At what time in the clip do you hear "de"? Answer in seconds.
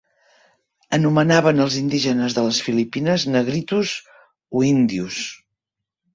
2.39-2.45